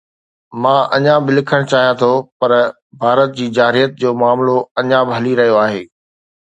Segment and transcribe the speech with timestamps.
[0.61, 2.51] مان اڃا به لکڻ چاهيان ٿو، پر
[3.01, 5.83] ڀارت جي جارحيت جو معاملو اڃا به هلي رهيو آهي.